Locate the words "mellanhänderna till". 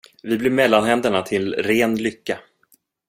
0.49-1.53